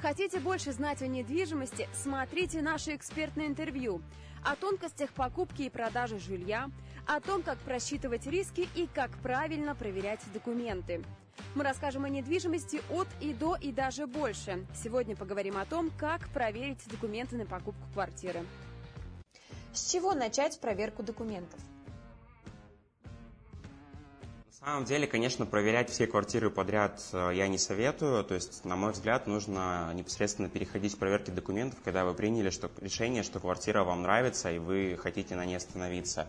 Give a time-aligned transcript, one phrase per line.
[0.00, 1.88] Хотите больше знать о недвижимости?
[1.94, 4.02] Смотрите наше экспертное интервью
[4.44, 6.70] о тонкостях покупки и продажи жилья,
[7.06, 11.02] о том, как просчитывать риски и как правильно проверять документы.
[11.54, 14.64] Мы расскажем о недвижимости от и до и даже больше.
[14.74, 18.44] Сегодня поговорим о том, как проверить документы на покупку квартиры.
[19.72, 21.58] С чего начать проверку документов?
[24.60, 28.24] На самом деле, конечно, проверять все квартиры подряд э, я не советую.
[28.24, 32.70] То есть, на мой взгляд, нужно непосредственно переходить к проверке документов, когда вы приняли что,
[32.80, 36.26] решение, что квартира вам нравится и вы хотите на ней остановиться.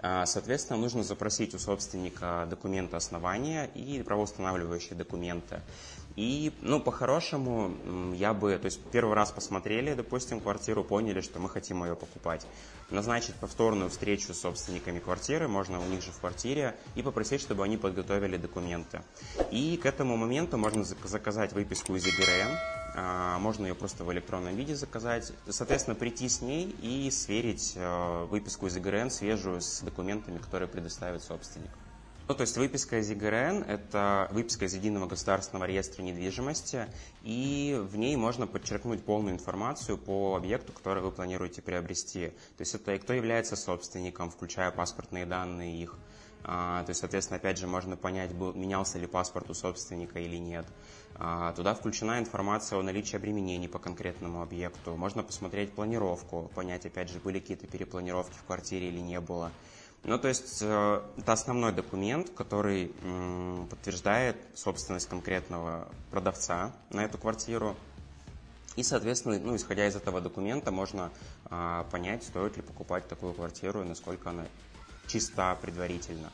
[0.00, 5.60] А, соответственно, нужно запросить у собственника документы основания и правоустанавливающие документы.
[6.14, 11.48] И, ну, по-хорошему, я бы, то есть первый раз посмотрели, допустим, квартиру, поняли, что мы
[11.48, 12.46] хотим ее покупать.
[12.90, 17.62] Назначить повторную встречу с собственниками квартиры, можно у них же в квартире, и попросить, чтобы
[17.62, 19.02] они подготовили документы.
[19.52, 22.50] И к этому моменту можно заказать выписку из ЕГРН,
[22.94, 25.32] можно ее просто в электронном виде заказать.
[25.48, 31.22] Соответственно, прийти с ней и сверить э, выписку из ЕГРН свежую с документами, которые предоставит
[31.22, 31.70] собственник.
[32.28, 36.86] Ну, то есть выписка из ЕГРН– это выписка из Единого государственного реестра недвижимости,
[37.22, 42.28] и в ней можно подчеркнуть полную информацию по объекту, который вы планируете приобрести.
[42.28, 45.96] То есть это кто является собственником, включая паспортные данные их.
[46.44, 50.36] А, то есть, соответственно, опять же, можно понять, был, менялся ли паспорт у собственника или
[50.36, 50.66] нет.
[51.16, 54.96] А, туда включена информация о наличии обременений по конкретному объекту.
[54.96, 59.50] Можно посмотреть планировку, понять, опять же, были какие-то перепланировки в квартире или не было.
[60.04, 62.94] Ну, то есть э, это основной документ, который
[63.68, 67.76] подтверждает собственность конкретного продавца на эту квартиру.
[68.76, 71.10] И, соответственно, ну, исходя из этого документа, можно
[71.46, 74.46] а, понять, стоит ли покупать такую квартиру и насколько она
[75.08, 76.30] чиста предварительно.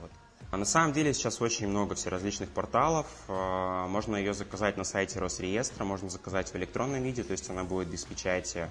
[0.00, 0.10] Вот.
[0.52, 3.06] А на самом деле сейчас очень много всеразличных порталов.
[3.28, 7.64] А, можно ее заказать на сайте Росреестра, можно заказать в электронном виде, то есть она
[7.64, 8.68] будет без печати.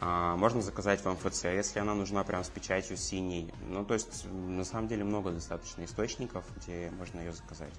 [0.00, 3.52] А, можно заказать в МФЦ, если она нужна прям с печатью синей.
[3.68, 7.74] Ну, то есть, на самом деле, много достаточно источников, где можно ее заказать.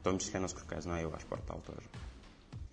[0.00, 1.86] В том числе, насколько я знаю, и ваш портал тоже.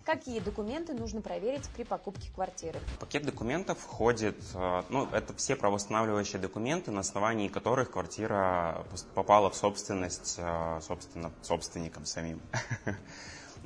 [0.10, 2.80] Какие документы нужно проверить при покупке квартиры?
[3.00, 8.84] Пакет документов входит, э, ну, это все правоустанавливающие документы, на основании которых квартира
[9.14, 12.42] попала в собственность, э, собственно, собственникам самим.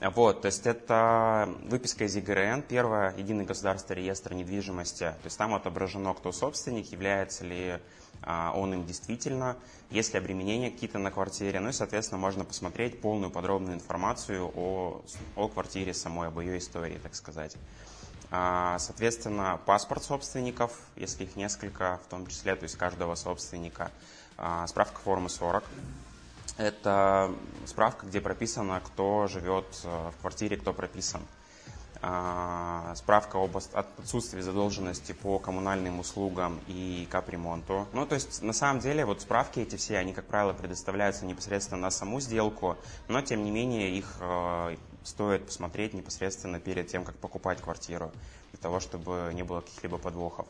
[0.02, 5.03] Вот, то есть это выписка из ЕГРН, первое, единый государственный реестр недвижимости.
[5.03, 7.80] То есть там отображено, кто собственник, является ли
[8.25, 9.57] он им действительно,
[9.89, 11.59] есть ли обременения какие-то на квартире.
[11.59, 15.01] Ну и, соответственно, можно посмотреть полную подробную информацию о,
[15.35, 17.56] о квартире самой, об ее истории, так сказать.
[18.31, 23.91] А, соответственно, паспорт собственников, если их несколько, в том числе, то есть каждого собственника.
[24.38, 25.63] А, справка формы 40
[26.57, 27.34] это
[27.66, 31.22] справка, где прописано, кто живет э, в квартире, кто прописан.
[32.06, 37.88] А, справка об отсутствии задолженности по коммунальным услугам и капремонту.
[37.94, 41.80] Ну, то есть, на самом деле, вот справки эти все, они, как правило, предоставляются непосредственно
[41.80, 42.75] на саму сделку,
[43.08, 44.75] но, тем не менее, их э,
[45.06, 48.12] стоит посмотреть непосредственно перед тем, как покупать квартиру,
[48.63, 50.47] того, чтобы не было каких-либо подвохов.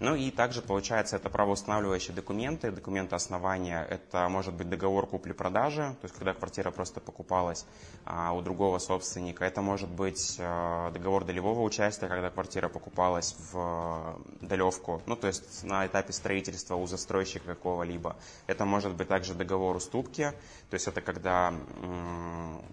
[0.00, 3.86] Ну и также получается это правоустанавливающие документы, документы основания.
[3.90, 7.66] Это может быть договор купли-продажи, то есть когда квартира просто покупалась
[8.06, 9.44] а, у другого собственника.
[9.44, 15.26] Это может быть а, договор долевого участия, когда квартира покупалась в а, долевку, ну то
[15.26, 18.16] есть на этапе строительства у застройщика какого-либо.
[18.46, 20.32] Это может быть также договор уступки,
[20.70, 21.52] то есть это когда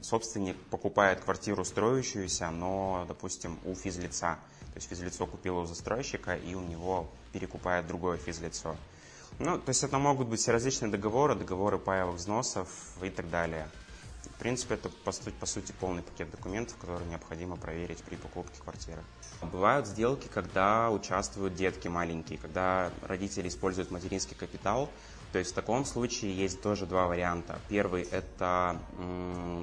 [0.01, 4.37] собственник покупает квартиру строящуюся, но, допустим, у физлица.
[4.73, 8.75] То есть физлицо купило у застройщика, и у него перекупает другое физлицо.
[9.39, 12.69] Ну, то есть это могут быть различные договоры, договоры паевых взносов
[13.01, 13.69] и так далее.
[14.23, 18.61] В принципе, это по сути, по сути полный пакет документов, которые необходимо проверить при покупке
[18.61, 19.01] квартиры.
[19.41, 24.89] Бывают сделки, когда участвуют детки маленькие, когда родители используют материнский капитал,
[25.31, 27.59] то есть в таком случае есть тоже два варианта.
[27.67, 28.79] Первый– это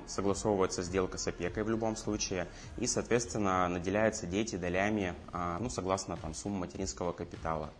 [0.06, 2.46] согласовывается сделка с опекой в любом случае,
[2.78, 7.70] и, соответственно, наделяются дети долями, а, ну, согласно там, сумме материнского капитала.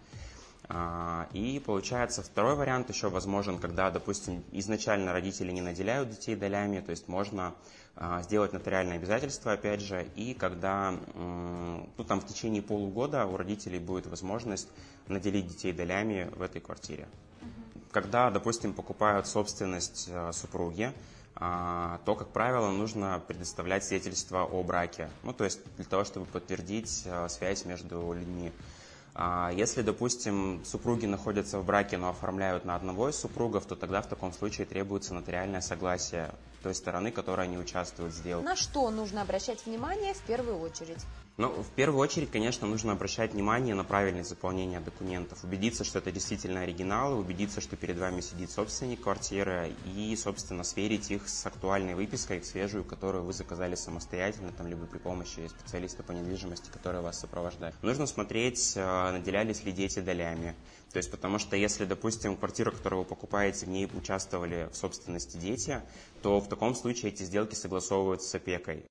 [0.67, 6.81] А, и получается второй вариант еще возможен, когда, допустим, изначально родители не наделяют детей долями,
[6.81, 7.55] то есть можно
[7.97, 13.79] а, сделать нотариальное обязательство, опять же, и когда ну, там в течение полугода у родителей
[13.79, 14.69] будет возможность
[15.07, 17.09] наделить детей долями в этой квартире
[17.95, 20.93] когда, допустим, покупают собственность э, супруги,
[21.37, 25.09] а, то, как правило, нужно предоставлять свидетельство о браке.
[25.23, 28.51] Ну, то есть для того, чтобы подтвердить э, связь между людьми.
[29.15, 34.03] А, если, допустим, супруги находятся в браке, но оформляют на одного из супругов, то тогда
[34.03, 38.45] в таком случае требуется нотариальное согласие той стороны, которая не участвует в сделке.
[38.45, 41.05] На что нужно обращать внимание в первую очередь?
[41.37, 46.13] Ну, в первую очередь, конечно, нужно обращать внимание на правильное заполнение документов, убедиться, что это
[46.13, 51.97] действительно оригиналы, убедиться, что перед вами сидит собственник квартиры и, собственно, сверить их с актуальной
[51.97, 57.19] выпиской, свежую, которую вы заказали самостоятельно, там, либо при помощи специалиста по недвижимости, который вас
[57.19, 57.75] сопровождает.
[57.83, 60.55] Нужно смотреть, э, наделялись ли дети долями.
[60.93, 65.37] То есть, потому что если, допустим, квартира, которую вы покупаете, в ней участвовали в собственности
[65.37, 65.83] дети,
[66.23, 68.87] то в таком случае эти сделки согласовываются с опекой.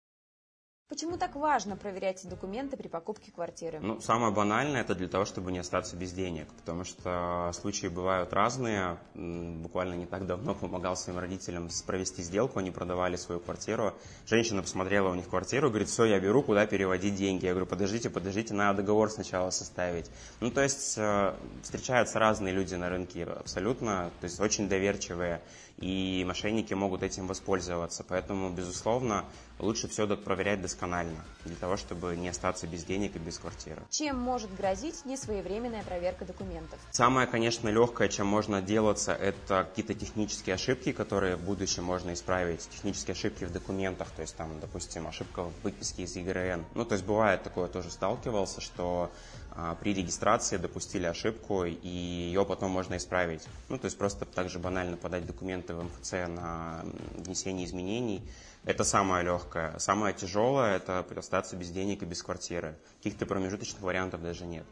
[0.93, 3.79] Почему так важно проверять документы при покупке квартиры?
[3.81, 8.31] Ну, самое банальное это для того, чтобы не остаться без денег, потому что случаи бывают
[8.31, 8.99] разные.
[9.15, 13.95] Буквально не так давно помогал своим родителям провести сделку, они продавали свою квартиру.
[14.27, 17.45] Женщина посмотрела у них квартиру, говорит, все, я беру, куда переводить деньги.
[17.45, 20.11] Я говорю, подождите, подождите, надо договор сначала составить.
[20.41, 25.41] Ну, то есть э, встречаются разные люди на рынке абсолютно, то есть очень доверчивые
[25.77, 28.05] и мошенники могут этим воспользоваться.
[28.07, 29.25] Поэтому, безусловно,
[29.63, 33.81] лучше все проверять досконально, для того, чтобы не остаться без денег и без квартиры.
[33.89, 36.79] Чем может грозить несвоевременная проверка документов?
[36.91, 42.67] Самое, конечно, легкое, чем можно делаться, это какие-то технические ошибки, которые в будущем можно исправить.
[42.69, 46.65] Технические ошибки в документах, то есть там, допустим, ошибка в выписке из ЕГРН.
[46.75, 49.11] Ну, то есть бывает такое, тоже сталкивался, что
[49.55, 53.43] а, при регистрации допустили ошибку, и ее потом можно исправить.
[53.69, 56.83] Ну, то есть просто также банально подать документы в МФЦ на
[57.17, 58.23] внесение изменений.
[58.65, 59.77] Это самое легкое.
[59.77, 62.77] Самое тяжелое– это остаться без денег и без квартиры.
[62.97, 64.65] Каких-то промежуточных вариантов даже нет.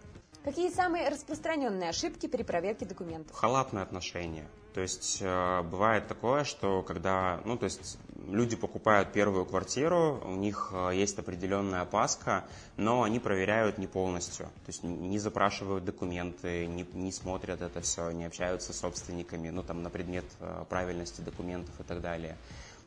[0.44, 3.36] Какие самые распространенные ошибки при проверке документов?
[3.36, 4.48] Халатное отношение.
[4.74, 10.36] То есть э, бывает такое, что когда, ну, то есть люди покупают первую квартиру, у
[10.36, 12.46] них э, есть определенная опаска,
[12.78, 14.46] но они проверяют не полностью.
[14.46, 19.62] То есть не запрашивают документы, не, не смотрят это все, не общаются с собственниками, ну,
[19.62, 22.38] там, на предмет э, правильности документов и так далее.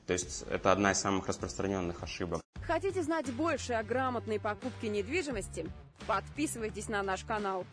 [0.07, 2.41] То есть это одна из самых распространенных ошибок.
[2.67, 5.67] Хотите знать больше о грамотной покупке недвижимости?
[6.07, 7.65] Подписывайтесь на наш канал.